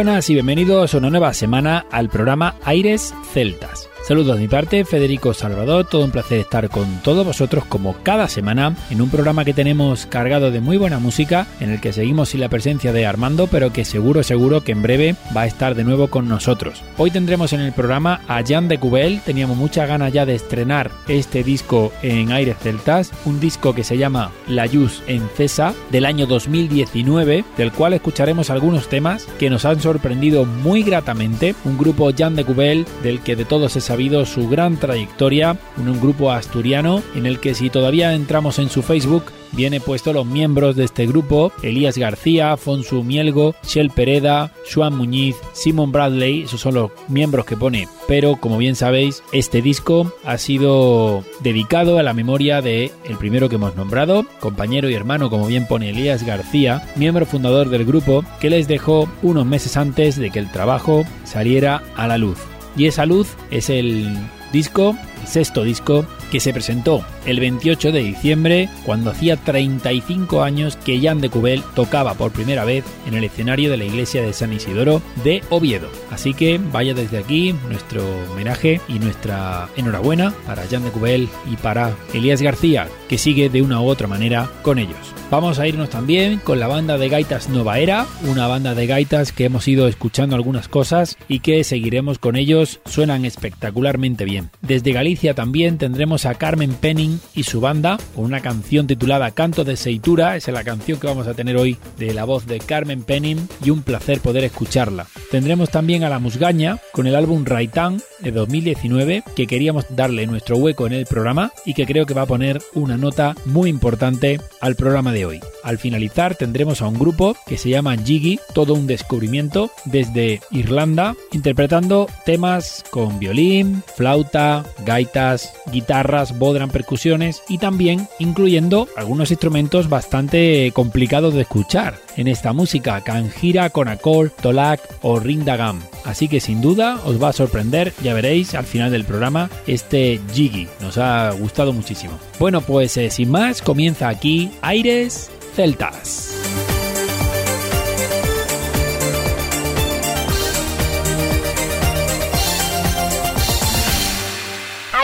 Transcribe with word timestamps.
Buenas 0.00 0.30
y 0.30 0.32
bienvenidos 0.32 0.94
a 0.94 0.96
una 0.96 1.10
nueva 1.10 1.34
semana 1.34 1.84
al 1.90 2.08
programa 2.08 2.54
Aires 2.64 3.12
Celtas. 3.34 3.89
Saludos 4.02 4.36
de 4.36 4.42
mi 4.42 4.48
parte, 4.48 4.84
Federico 4.86 5.34
Salvador, 5.34 5.84
todo 5.84 6.04
un 6.04 6.10
placer 6.10 6.40
estar 6.40 6.68
con 6.70 7.00
todos 7.02 7.24
vosotros 7.24 7.64
como 7.66 7.94
cada 8.02 8.28
semana 8.28 8.74
en 8.88 9.02
un 9.02 9.10
programa 9.10 9.44
que 9.44 9.52
tenemos 9.52 10.06
cargado 10.06 10.50
de 10.50 10.60
muy 10.60 10.78
buena 10.78 10.98
música, 10.98 11.46
en 11.60 11.70
el 11.70 11.80
que 11.80 11.92
seguimos 11.92 12.30
sin 12.30 12.40
la 12.40 12.48
presencia 12.48 12.92
de 12.92 13.06
Armando, 13.06 13.46
pero 13.46 13.72
que 13.72 13.84
seguro, 13.84 14.22
seguro 14.22 14.62
que 14.62 14.72
en 14.72 14.82
breve 14.82 15.16
va 15.36 15.42
a 15.42 15.46
estar 15.46 15.74
de 15.74 15.84
nuevo 15.84 16.08
con 16.08 16.28
nosotros. 16.28 16.82
Hoy 16.96 17.10
tendremos 17.10 17.52
en 17.52 17.60
el 17.60 17.72
programa 17.72 18.22
a 18.26 18.42
Jan 18.42 18.68
de 18.68 18.78
Cubel, 18.78 19.20
teníamos 19.20 19.58
mucha 19.58 19.84
ganas 19.84 20.12
ya 20.12 20.24
de 20.24 20.34
estrenar 20.34 20.90
este 21.06 21.44
disco 21.44 21.92
en 22.02 22.32
Aires 22.32 22.56
Celtas, 22.60 23.12
un 23.26 23.38
disco 23.38 23.74
que 23.74 23.84
se 23.84 23.98
llama 23.98 24.32
La 24.48 24.66
Luz 24.66 25.02
en 25.08 25.28
Cesa 25.36 25.74
del 25.90 26.06
año 26.06 26.26
2019, 26.26 27.44
del 27.56 27.70
cual 27.70 27.92
escucharemos 27.92 28.48
algunos 28.48 28.88
temas 28.88 29.26
que 29.38 29.50
nos 29.50 29.66
han 29.66 29.80
sorprendido 29.80 30.46
muy 30.46 30.82
gratamente, 30.82 31.54
un 31.64 31.76
grupo 31.76 32.10
Jan 32.16 32.34
de 32.34 32.44
Cubel 32.44 32.86
del 33.02 33.20
que 33.20 33.36
de 33.36 33.44
todos 33.44 33.72
se 33.72 33.80
su 34.00 34.48
gran 34.48 34.78
trayectoria 34.78 35.58
en 35.78 35.88
un 35.88 36.00
grupo 36.00 36.30
asturiano 36.30 37.02
en 37.14 37.26
el 37.26 37.38
que 37.38 37.54
si 37.54 37.68
todavía 37.68 38.14
entramos 38.14 38.58
en 38.58 38.70
su 38.70 38.82
Facebook 38.82 39.24
viene 39.52 39.80
puesto 39.80 40.12
los 40.12 40.24
miembros 40.24 40.76
de 40.76 40.84
este 40.84 41.06
grupo, 41.06 41.52
Elías 41.62 41.98
García, 41.98 42.52
Afonso 42.52 43.02
Mielgo, 43.02 43.54
Shell 43.62 43.90
Pereda, 43.90 44.52
Juan 44.72 44.96
Muñiz, 44.96 45.36
Simon 45.52 45.92
Bradley, 45.92 46.42
esos 46.42 46.60
son 46.60 46.74
los 46.74 46.92
miembros 47.08 47.44
que 47.44 47.56
pone. 47.56 47.88
Pero 48.08 48.36
como 48.36 48.56
bien 48.56 48.74
sabéis, 48.74 49.22
este 49.32 49.60
disco 49.60 50.14
ha 50.24 50.38
sido 50.38 51.22
dedicado 51.40 51.98
a 51.98 52.02
la 52.02 52.14
memoria 52.14 52.62
de 52.62 52.92
el 53.04 53.18
primero 53.18 53.48
que 53.48 53.56
hemos 53.56 53.76
nombrado, 53.76 54.24
compañero 54.38 54.88
y 54.88 54.94
hermano 54.94 55.28
como 55.28 55.46
bien 55.46 55.66
pone 55.66 55.90
Elías 55.90 56.24
García, 56.24 56.88
miembro 56.96 57.26
fundador 57.26 57.68
del 57.68 57.84
grupo, 57.84 58.24
que 58.40 58.50
les 58.50 58.66
dejó 58.66 59.08
unos 59.22 59.44
meses 59.44 59.76
antes 59.76 60.16
de 60.16 60.30
que 60.30 60.38
el 60.38 60.50
trabajo 60.50 61.04
saliera 61.24 61.82
a 61.96 62.06
la 62.06 62.16
luz. 62.16 62.49
Y 62.76 62.86
esa 62.86 63.06
luz 63.06 63.28
es 63.50 63.70
el 63.70 64.16
disco, 64.52 64.96
sexto 65.26 65.64
disco, 65.64 66.06
que 66.30 66.40
se 66.40 66.52
presentó 66.52 67.04
el 67.26 67.40
28 67.40 67.92
de 67.92 68.00
diciembre, 68.00 68.68
cuando 68.84 69.10
hacía 69.10 69.36
35 69.36 70.42
años 70.42 70.76
que 70.76 71.00
Jan 71.00 71.20
de 71.20 71.28
Cubel 71.28 71.62
tocaba 71.74 72.14
por 72.14 72.32
primera 72.32 72.64
vez 72.64 72.84
en 73.06 73.14
el 73.14 73.24
escenario 73.24 73.70
de 73.70 73.76
la 73.76 73.84
iglesia 73.84 74.22
de 74.22 74.32
San 74.32 74.52
Isidoro 74.52 75.02
de 75.24 75.42
Oviedo. 75.50 75.88
Así 76.10 76.34
que 76.34 76.60
vaya 76.72 76.94
desde 76.94 77.18
aquí 77.18 77.54
nuestro 77.68 78.04
homenaje 78.32 78.80
y 78.88 78.98
nuestra 78.98 79.68
enhorabuena 79.76 80.32
para 80.46 80.66
Jan 80.66 80.84
de 80.84 80.90
Cubel 80.90 81.28
y 81.50 81.56
para 81.56 81.94
Elías 82.14 82.42
García, 82.42 82.88
que 83.08 83.18
sigue 83.18 83.48
de 83.48 83.62
una 83.62 83.80
u 83.80 83.86
otra 83.86 84.06
manera 84.06 84.50
con 84.62 84.78
ellos. 84.78 84.96
Vamos 85.30 85.60
a 85.60 85.68
irnos 85.68 85.90
también 85.90 86.38
con 86.38 86.58
la 86.58 86.66
banda 86.66 86.98
de 86.98 87.08
gaitas 87.08 87.48
Nova 87.48 87.78
Era, 87.78 88.06
una 88.26 88.48
banda 88.48 88.74
de 88.74 88.88
gaitas 88.88 89.30
que 89.30 89.44
hemos 89.44 89.68
ido 89.68 89.86
escuchando 89.86 90.34
algunas 90.34 90.66
cosas 90.66 91.16
y 91.28 91.38
que 91.38 91.62
seguiremos 91.62 92.18
con 92.18 92.34
ellos, 92.34 92.80
suenan 92.84 93.24
espectacularmente 93.24 94.24
bien. 94.24 94.50
Desde 94.60 94.92
Galicia 94.92 95.09
también 95.34 95.76
tendremos 95.76 96.24
a 96.24 96.34
Carmen 96.34 96.72
Penning 96.72 97.18
y 97.34 97.42
su 97.42 97.60
banda 97.60 97.98
con 98.14 98.24
una 98.24 98.40
canción 98.40 98.86
titulada 98.86 99.32
Canto 99.32 99.64
de 99.64 99.76
Seitura, 99.76 100.36
esa 100.36 100.50
es 100.50 100.54
la 100.54 100.64
canción 100.64 101.00
que 101.00 101.06
vamos 101.06 101.26
a 101.26 101.34
tener 101.34 101.56
hoy 101.56 101.76
de 101.98 102.14
la 102.14 102.24
voz 102.24 102.46
de 102.46 102.58
Carmen 102.58 103.02
Penning 103.02 103.48
y 103.64 103.70
un 103.70 103.82
placer 103.82 104.20
poder 104.20 104.44
escucharla. 104.44 105.06
Tendremos 105.30 105.70
también 105.70 106.04
a 106.04 106.08
La 106.08 106.20
Musgaña 106.20 106.78
con 106.92 107.06
el 107.06 107.16
álbum 107.16 107.44
Raitán 107.44 108.00
de 108.20 108.30
2019 108.30 109.24
que 109.34 109.46
queríamos 109.46 109.84
darle 109.90 110.26
nuestro 110.26 110.56
hueco 110.56 110.86
en 110.86 110.92
el 110.92 111.06
programa 111.06 111.52
y 111.64 111.74
que 111.74 111.86
creo 111.86 112.06
que 112.06 112.14
va 112.14 112.22
a 112.22 112.26
poner 112.26 112.60
una 112.74 112.96
nota 112.96 113.34
muy 113.44 113.68
importante 113.68 114.40
al 114.60 114.76
programa 114.76 115.12
de 115.12 115.26
hoy. 115.26 115.40
Al 115.62 115.78
finalizar 115.78 116.36
tendremos 116.36 116.82
a 116.82 116.88
un 116.88 116.98
grupo 116.98 117.36
que 117.46 117.58
se 117.58 117.68
llama 117.68 117.96
Jiggy, 117.96 118.38
todo 118.54 118.74
un 118.74 118.86
descubrimiento 118.86 119.70
desde 119.84 120.40
Irlanda, 120.50 121.16
interpretando 121.32 122.06
temas 122.24 122.84
con 122.90 123.18
violín, 123.18 123.82
flauta, 123.96 124.64
gaitas, 125.00 125.54
guitarras, 125.72 126.38
bodran, 126.38 126.70
percusiones 126.70 127.42
y 127.48 127.58
también 127.58 128.06
incluyendo 128.18 128.86
algunos 128.96 129.30
instrumentos 129.30 129.88
bastante 129.88 130.70
complicados 130.74 131.32
de 131.32 131.42
escuchar 131.42 131.98
en 132.16 132.28
esta 132.28 132.52
música, 132.52 133.00
canjira, 133.00 133.70
conacol, 133.70 134.30
tolak 134.30 134.80
o 135.00 135.18
rindagam. 135.18 135.80
Así 136.04 136.28
que 136.28 136.40
sin 136.40 136.60
duda 136.60 137.00
os 137.06 137.22
va 137.22 137.30
a 137.30 137.32
sorprender, 137.32 137.94
ya 138.02 138.12
veréis 138.12 138.54
al 138.54 138.64
final 138.64 138.90
del 138.90 139.04
programa, 139.04 139.48
este 139.66 140.20
Jiggy. 140.34 140.68
Nos 140.80 140.98
ha 140.98 141.30
gustado 141.30 141.72
muchísimo. 141.72 142.18
Bueno, 142.38 142.60
pues 142.60 142.96
eh, 142.98 143.10
sin 143.10 143.30
más, 143.30 143.62
comienza 143.62 144.08
aquí 144.08 144.50
Aires 144.60 145.30
Celtas. 145.54 146.79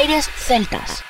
Aires 0.07 0.31
Celtas. 0.37 1.03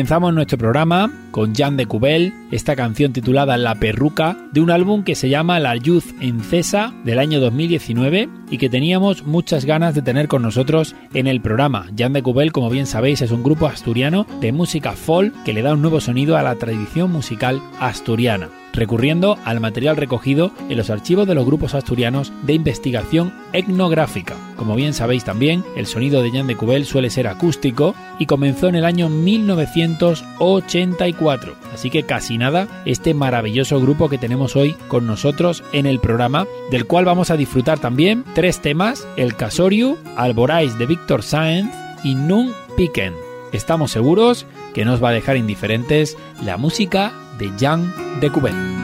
Comenzamos 0.00 0.32
nuestro 0.32 0.56
programa 0.56 1.12
con 1.30 1.54
Jan 1.54 1.76
de 1.76 1.84
Cubel, 1.84 2.32
esta 2.50 2.74
canción 2.74 3.12
titulada 3.12 3.58
La 3.58 3.74
Perruca, 3.74 4.34
de 4.50 4.62
un 4.62 4.70
álbum 4.70 5.04
que 5.04 5.14
se 5.14 5.28
llama 5.28 5.60
La 5.60 5.76
Youth 5.76 6.14
en 6.22 6.40
Cesa 6.40 6.94
del 7.04 7.18
año 7.18 7.38
2019 7.38 8.30
y 8.50 8.56
que 8.56 8.70
teníamos 8.70 9.26
muchas 9.26 9.66
ganas 9.66 9.94
de 9.94 10.00
tener 10.00 10.26
con 10.26 10.40
nosotros 10.40 10.96
en 11.12 11.26
el 11.26 11.42
programa. 11.42 11.86
Jan 11.98 12.14
de 12.14 12.22
Cubel, 12.22 12.50
como 12.50 12.70
bien 12.70 12.86
sabéis, 12.86 13.20
es 13.20 13.30
un 13.30 13.42
grupo 13.42 13.66
asturiano 13.66 14.26
de 14.40 14.52
música 14.52 14.92
folk 14.92 15.34
que 15.44 15.52
le 15.52 15.60
da 15.60 15.74
un 15.74 15.82
nuevo 15.82 16.00
sonido 16.00 16.38
a 16.38 16.42
la 16.42 16.54
tradición 16.54 17.12
musical 17.12 17.60
asturiana 17.78 18.48
recurriendo 18.72 19.38
al 19.44 19.60
material 19.60 19.96
recogido 19.96 20.50
en 20.68 20.76
los 20.76 20.90
archivos 20.90 21.26
de 21.26 21.34
los 21.34 21.46
grupos 21.46 21.74
asturianos 21.74 22.32
de 22.42 22.52
investigación 22.54 23.32
etnográfica. 23.52 24.36
Como 24.56 24.74
bien 24.74 24.94
sabéis 24.94 25.24
también, 25.24 25.64
el 25.76 25.86
sonido 25.86 26.22
de 26.22 26.30
Jan 26.30 26.46
de 26.46 26.56
Cubel 26.56 26.86
suele 26.86 27.10
ser 27.10 27.26
acústico 27.26 27.94
y 28.18 28.24
comenzó 28.26 28.68
en 28.68 28.76
el 28.76 28.84
año 28.84 29.08
1984. 29.08 31.56
Así 31.72 31.88
que 31.90 32.04
casi 32.04 32.38
nada, 32.38 32.68
este 32.84 33.14
maravilloso 33.14 33.80
grupo 33.80 34.08
que 34.08 34.18
tenemos 34.18 34.54
hoy 34.56 34.74
con 34.88 35.06
nosotros 35.06 35.62
en 35.72 35.86
el 35.86 36.00
programa, 36.00 36.46
del 36.70 36.86
cual 36.86 37.04
vamos 37.04 37.30
a 37.30 37.36
disfrutar 37.36 37.78
también 37.78 38.24
tres 38.34 38.60
temas, 38.60 39.06
el 39.16 39.36
Casoriu, 39.36 39.96
Alborais 40.16 40.76
de 40.78 40.86
Víctor 40.86 41.22
Sáenz 41.22 41.70
y 42.04 42.14
Nun 42.14 42.52
Piquen. 42.76 43.14
Estamos 43.52 43.90
seguros 43.90 44.46
que 44.74 44.84
nos 44.84 45.02
va 45.02 45.08
a 45.08 45.12
dejar 45.12 45.36
indiferentes 45.36 46.16
la 46.42 46.56
música 46.56 47.12
de 47.40 47.50
Jean 47.56 47.92
de 48.20 48.79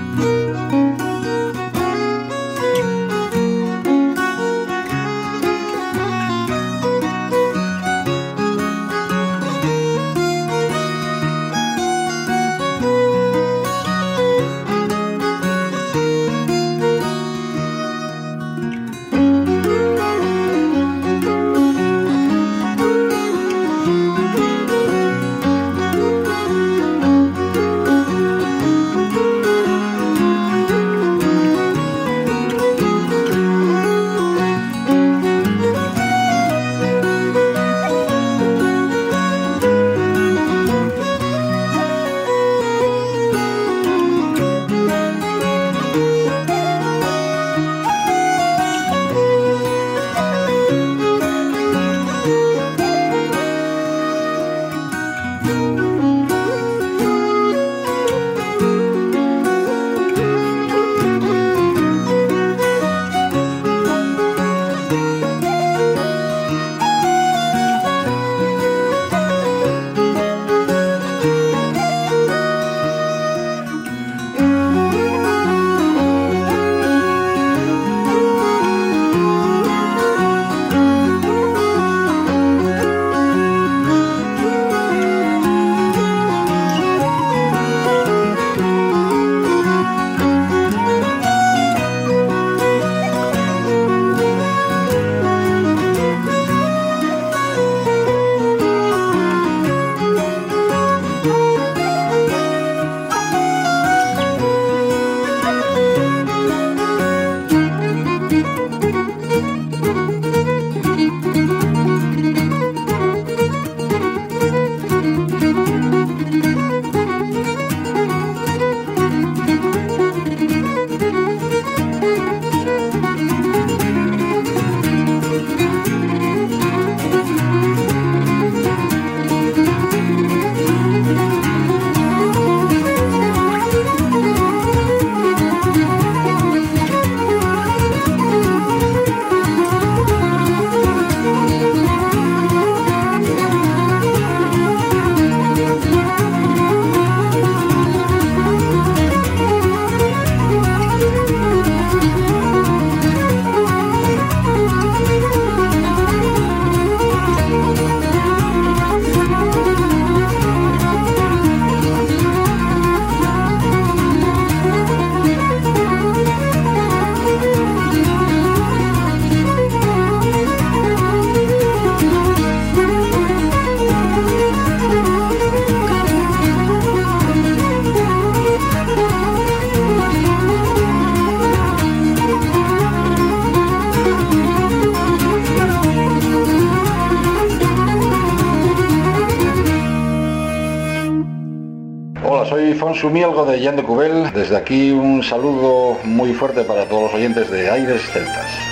Cuben. 192.86 193.00
Sumielgo 193.00 193.44
de 193.44 193.62
Jan 193.62 193.76
de 193.76 193.82
Cubel. 193.82 194.32
Desde 194.32 194.56
aquí 194.56 194.90
un 194.92 195.22
saludo 195.22 195.98
muy 196.04 196.32
fuerte 196.32 196.62
para 196.62 196.84
todos 196.84 197.04
los 197.04 197.14
oyentes 197.14 197.50
de 197.50 197.70
Aires 197.70 198.02
Celtas. 198.12 198.65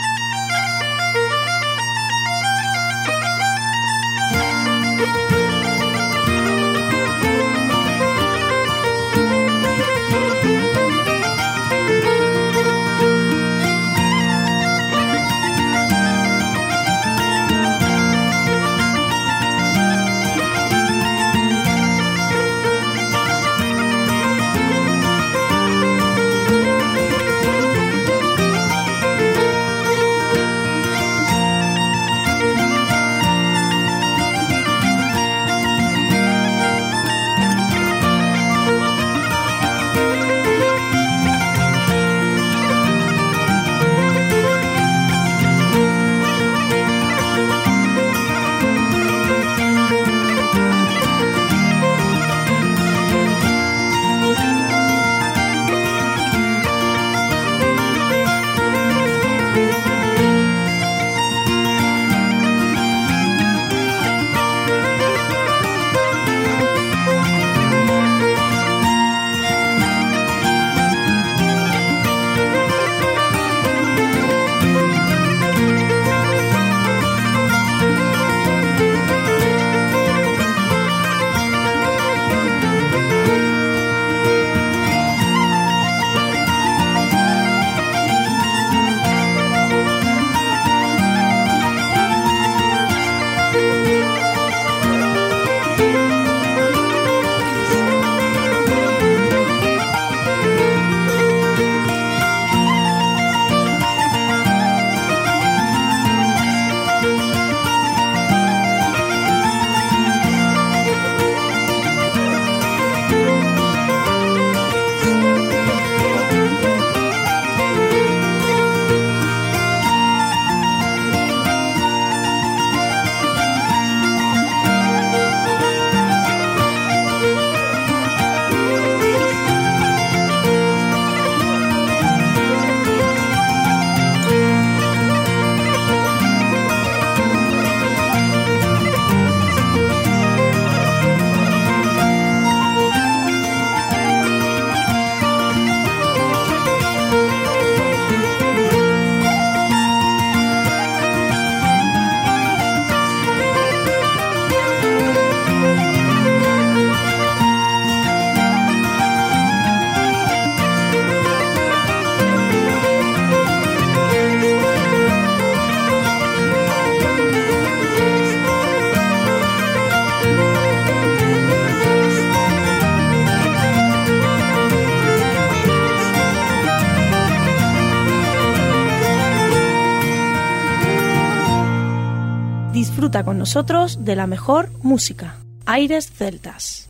Nosotros 183.45 184.07
de 184.07 184.17
la 184.17 184.27
mejor 184.27 184.71
música. 184.83 185.37
Aires 185.67 186.11
Celtas. 186.11 186.89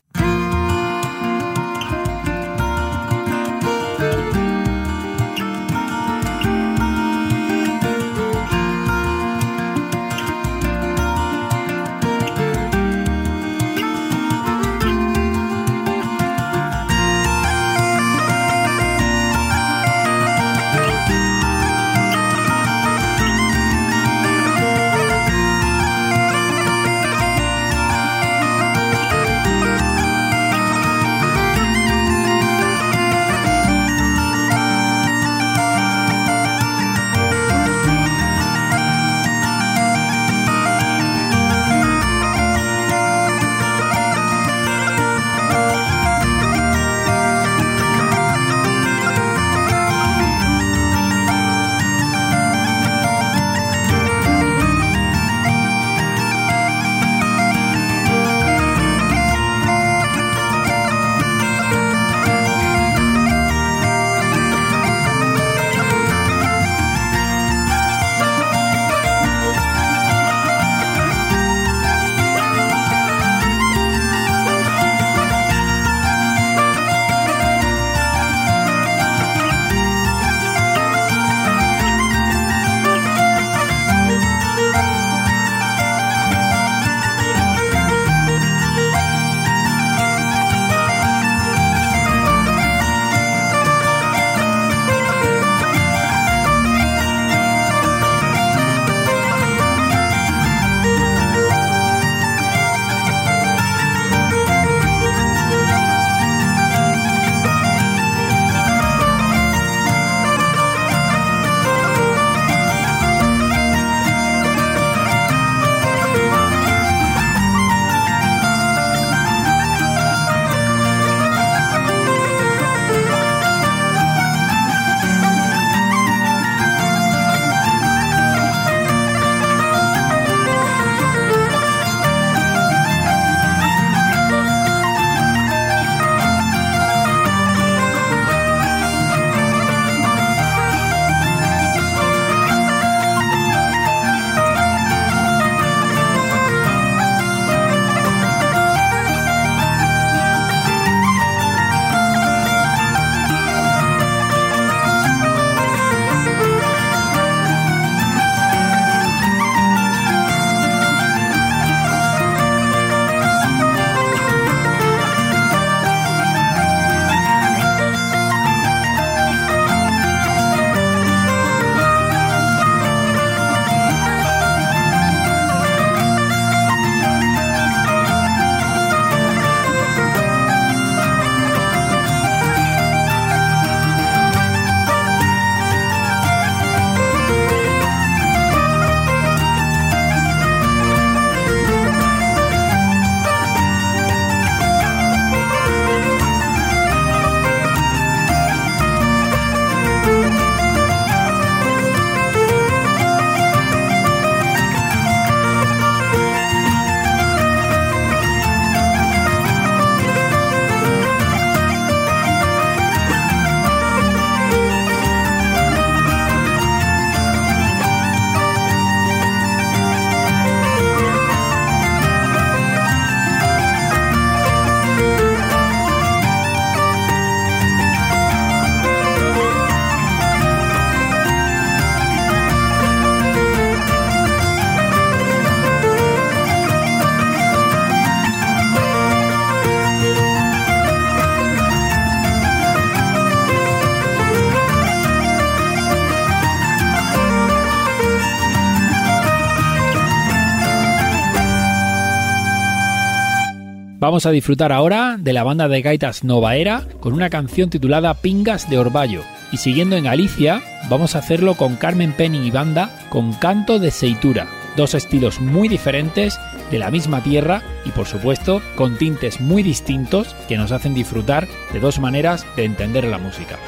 Vamos 254.15 254.27
a 254.27 254.31
disfrutar 254.31 254.71
ahora 254.71 255.17
de 255.19 255.33
la 255.33 255.43
banda 255.43 255.67
de 255.67 255.81
gaitas 255.81 256.23
Nova 256.23 256.55
Era 256.55 256.83
con 257.01 257.11
una 257.11 257.29
canción 257.29 257.69
titulada 257.69 258.13
Pingas 258.13 258.69
de 258.69 258.77
Orballo. 258.77 259.23
Y 259.51 259.57
siguiendo 259.57 259.97
en 259.97 260.05
Galicia, 260.05 260.63
vamos 260.89 261.15
a 261.15 261.19
hacerlo 261.19 261.55
con 261.55 261.75
Carmen 261.75 262.13
Penny 262.13 262.47
y 262.47 262.49
banda 262.49 262.97
con 263.09 263.33
Canto 263.33 263.77
de 263.77 263.91
Seitura. 263.91 264.47
Dos 264.77 264.93
estilos 264.93 265.41
muy 265.41 265.67
diferentes 265.67 266.39
de 266.71 266.79
la 266.79 266.91
misma 266.91 267.23
tierra 267.23 267.61
y 267.83 267.89
por 267.89 268.07
supuesto 268.07 268.61
con 268.77 268.97
tintes 268.97 269.41
muy 269.41 269.63
distintos 269.63 270.33
que 270.47 270.55
nos 270.55 270.71
hacen 270.71 270.93
disfrutar 270.93 271.49
de 271.73 271.81
dos 271.81 271.99
maneras 271.99 272.45
de 272.55 272.63
entender 272.63 273.03
la 273.03 273.17
música. 273.17 273.59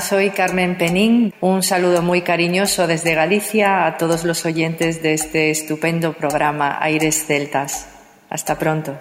Soy 0.00 0.30
Carmen 0.30 0.78
Penín. 0.78 1.34
Un 1.40 1.62
saludo 1.62 2.02
muy 2.02 2.22
cariñoso 2.22 2.86
desde 2.86 3.14
Galicia 3.14 3.86
a 3.86 3.96
todos 3.98 4.24
los 4.24 4.44
oyentes 4.46 5.02
de 5.02 5.14
este 5.14 5.50
estupendo 5.50 6.12
programa 6.14 6.78
Aires 6.80 7.26
Celtas. 7.26 7.88
Hasta 8.28 8.58
pronto. 8.58 8.98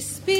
crispy 0.00 0.39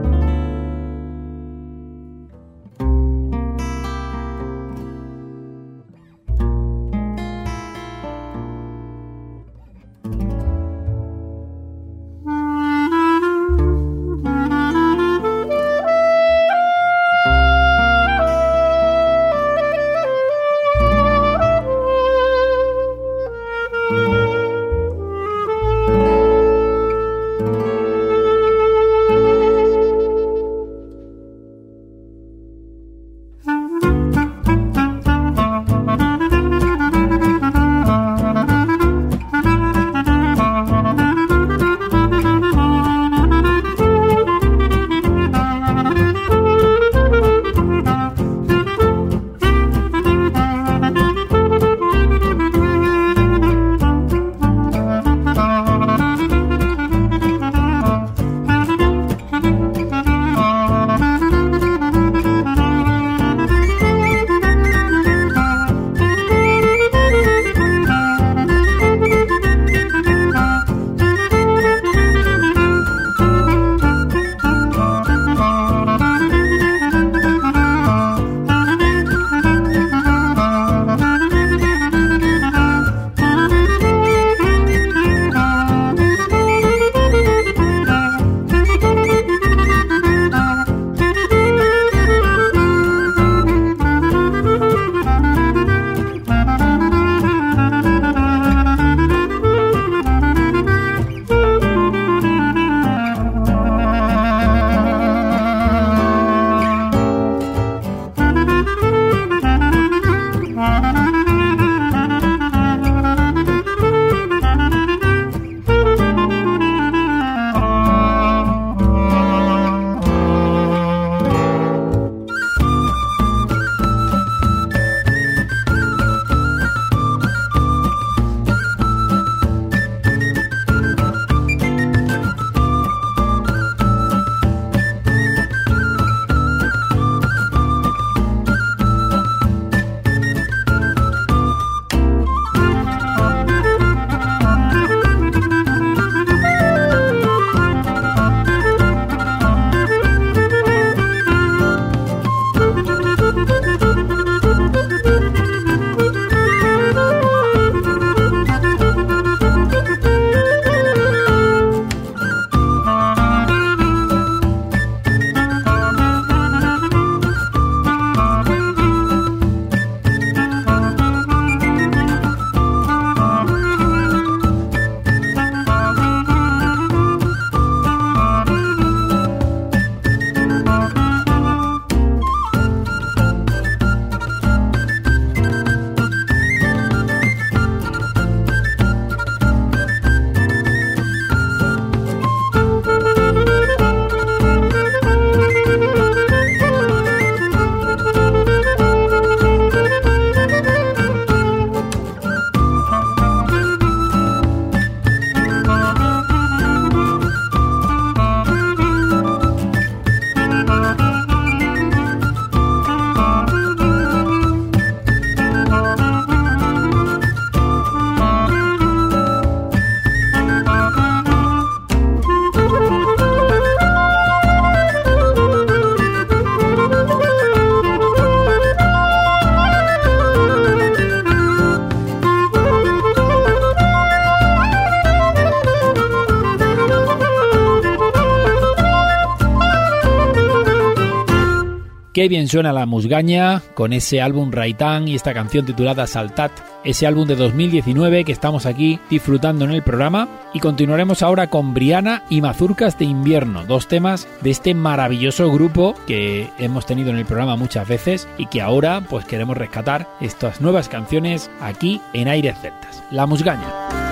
Bien 242.27 242.47
suena 242.47 242.71
la 242.71 242.85
musgaña 242.85 243.61
con 243.73 243.93
ese 243.93 244.21
álbum 244.21 244.51
Raitán 244.51 245.07
y 245.07 245.15
esta 245.15 245.33
canción 245.33 245.65
titulada 245.65 246.05
Saltat, 246.05 246.51
ese 246.83 247.07
álbum 247.07 247.27
de 247.27 247.35
2019 247.35 248.23
que 248.25 248.31
estamos 248.31 248.65
aquí 248.65 248.99
disfrutando 249.09 249.65
en 249.65 249.71
el 249.71 249.81
programa. 249.81 250.27
Y 250.53 250.59
continuaremos 250.59 251.23
ahora 251.23 251.47
con 251.47 251.73
Briana 251.73 252.23
y 252.29 252.41
Mazurcas 252.41 252.97
de 252.99 253.05
Invierno, 253.05 253.65
dos 253.65 253.87
temas 253.87 254.27
de 254.41 254.51
este 254.51 254.73
maravilloso 254.73 255.51
grupo 255.51 255.95
que 256.05 256.49
hemos 256.59 256.85
tenido 256.85 257.09
en 257.09 257.17
el 257.17 257.25
programa 257.25 257.55
muchas 257.55 257.87
veces 257.87 258.27
y 258.37 258.45
que 258.45 258.61
ahora 258.61 259.01
pues 259.09 259.25
queremos 259.25 259.57
rescatar 259.57 260.07
estas 260.19 260.61
nuevas 260.61 260.89
canciones 260.89 261.49
aquí 261.59 262.01
en 262.13 262.27
Aires 262.27 262.55
Celtas. 262.61 263.03
La 263.09 263.25
musgaña. 263.25 264.10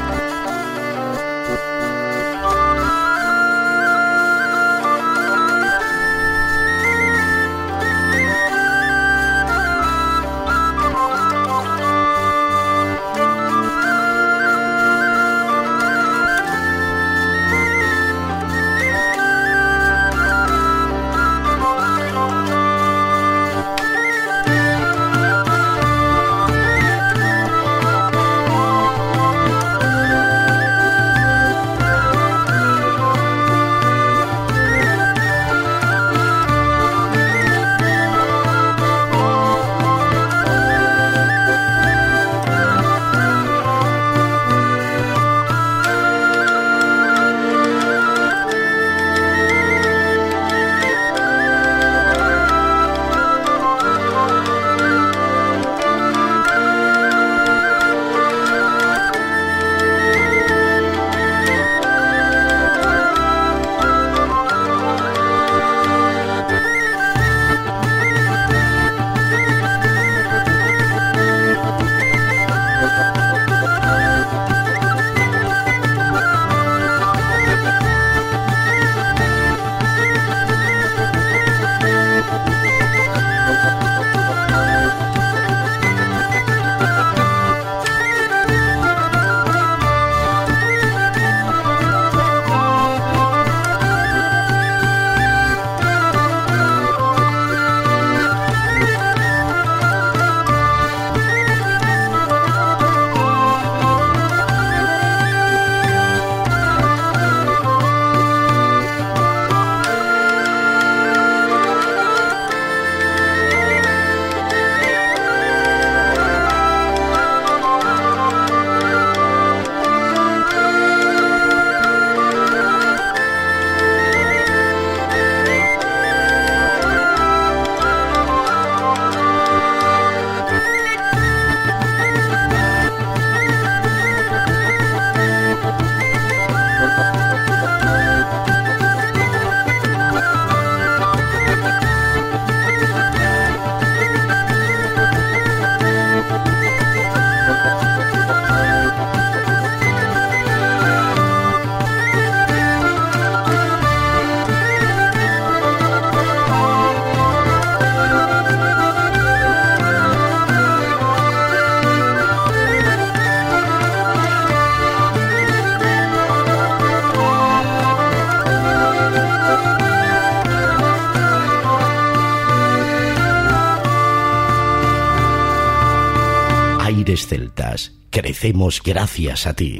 Celtas, 178.30 178.40
crecemos 178.40 178.82
gracias 178.84 179.48
a 179.48 179.54
ti. 179.56 179.80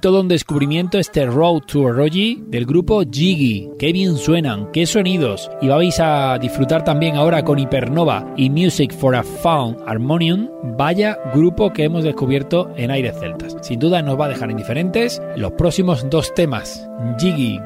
Todo 0.00 0.20
un 0.20 0.28
descubrimiento 0.28 0.98
este 0.98 1.26
Road 1.26 1.62
to 1.62 1.80
Oroji 1.80 2.44
del 2.46 2.66
grupo 2.66 3.02
Jiggy. 3.02 3.70
Qué 3.78 3.92
bien 3.92 4.16
suenan, 4.16 4.70
qué 4.72 4.86
sonidos. 4.86 5.50
Y 5.60 5.68
vais 5.68 5.98
a 5.98 6.38
disfrutar 6.38 6.84
también 6.84 7.16
ahora 7.16 7.44
con 7.44 7.58
Hypernova 7.58 8.32
y 8.36 8.48
Music 8.48 8.92
for 8.92 9.16
a 9.16 9.22
Found 9.22 9.78
Harmonium. 9.86 10.48
Vaya 10.76 11.18
grupo 11.34 11.72
que 11.72 11.84
hemos 11.84 12.04
descubierto 12.04 12.70
en 12.76 12.90
Aires 12.90 13.16
Celtas. 13.18 13.56
Sin 13.60 13.80
duda 13.80 14.02
nos 14.02 14.18
va 14.18 14.26
a 14.26 14.28
dejar 14.28 14.50
indiferentes 14.50 15.20
los 15.36 15.52
próximos 15.52 16.08
dos 16.08 16.32
temas. 16.34 16.86
Jiggy 17.18 17.58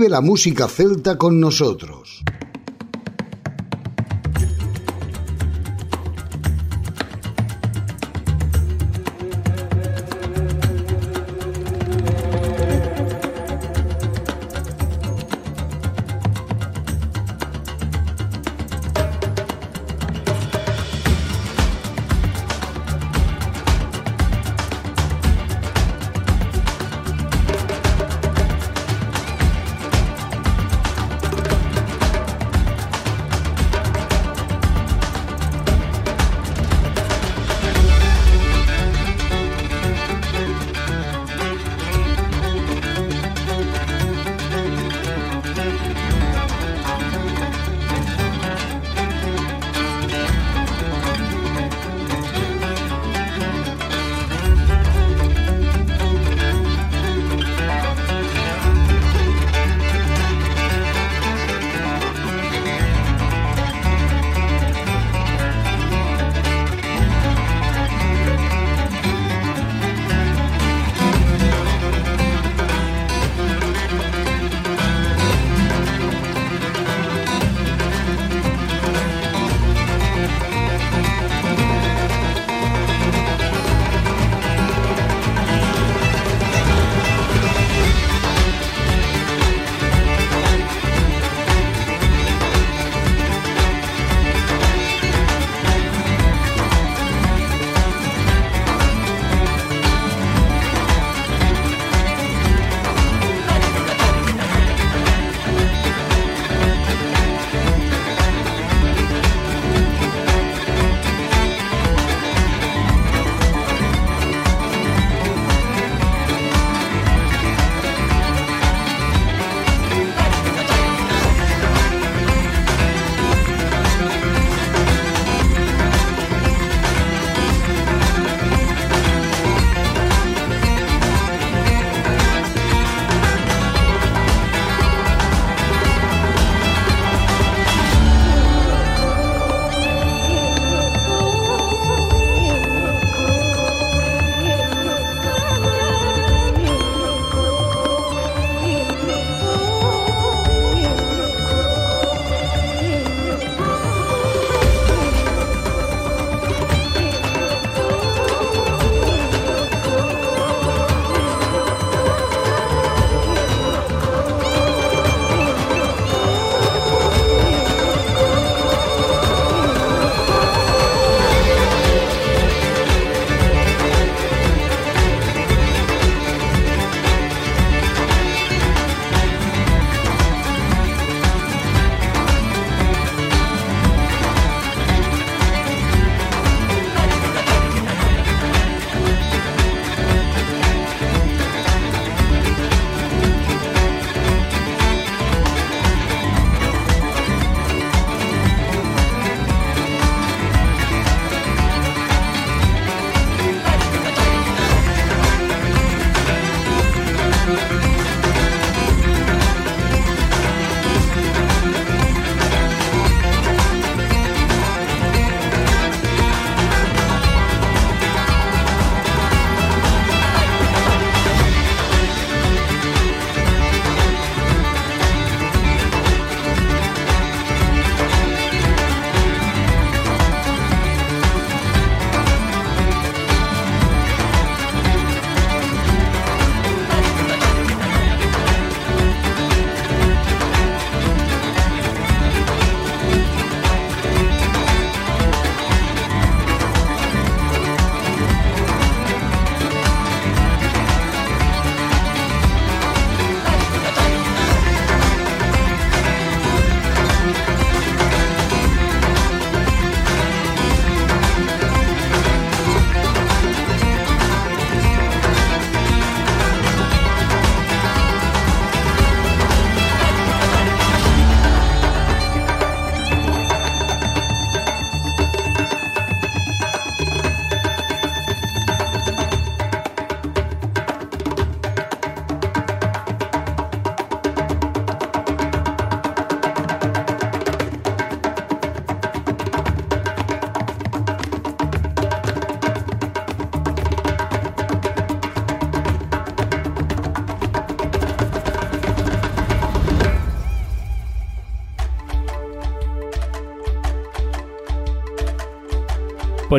Vive 0.00 0.08
la 0.08 0.22
música 0.22 0.66
celta 0.66 1.18
con 1.18 1.38
nosotros. 1.38 2.19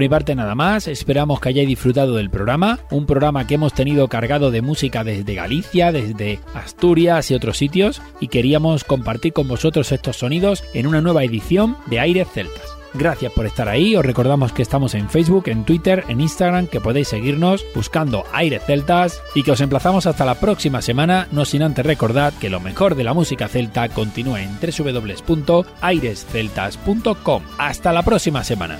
Mi 0.01 0.09
parte 0.09 0.33
nada 0.33 0.55
más, 0.55 0.87
esperamos 0.87 1.39
que 1.39 1.49
hayáis 1.49 1.67
disfrutado 1.67 2.15
del 2.15 2.31
programa, 2.31 2.79
un 2.89 3.05
programa 3.05 3.45
que 3.45 3.53
hemos 3.53 3.73
tenido 3.73 4.07
cargado 4.07 4.49
de 4.49 4.63
música 4.63 5.03
desde 5.03 5.35
Galicia, 5.35 5.91
desde 5.91 6.39
Asturias 6.55 7.29
y 7.29 7.35
otros 7.35 7.57
sitios, 7.57 8.01
y 8.19 8.29
queríamos 8.29 8.83
compartir 8.83 9.31
con 9.31 9.47
vosotros 9.47 9.91
estos 9.91 10.17
sonidos 10.17 10.63
en 10.73 10.87
una 10.87 11.01
nueva 11.01 11.23
edición 11.23 11.77
de 11.85 11.99
Aires 11.99 12.27
Celtas. 12.33 12.63
Gracias 12.95 13.31
por 13.31 13.45
estar 13.45 13.69
ahí, 13.69 13.95
os 13.95 14.03
recordamos 14.03 14.53
que 14.53 14.63
estamos 14.63 14.95
en 14.95 15.07
Facebook, 15.07 15.49
en 15.49 15.65
Twitter, 15.65 16.03
en 16.07 16.19
Instagram, 16.19 16.65
que 16.65 16.81
podéis 16.81 17.09
seguirnos 17.09 17.63
buscando 17.75 18.23
Aires 18.33 18.63
Celtas 18.65 19.21
y 19.35 19.43
que 19.43 19.51
os 19.51 19.61
emplazamos 19.61 20.07
hasta 20.07 20.25
la 20.25 20.33
próxima 20.35 20.81
semana, 20.81 21.27
no 21.31 21.45
sin 21.45 21.61
antes 21.61 21.85
recordar 21.85 22.33
que 22.33 22.49
lo 22.49 22.59
mejor 22.59 22.95
de 22.95 23.03
la 23.03 23.13
música 23.13 23.47
celta 23.47 23.87
continúa 23.89 24.41
en 24.41 24.57
www.airesceltas.com. 24.59 27.43
Hasta 27.59 27.93
la 27.93 28.03
próxima 28.03 28.43
semana. 28.43 28.79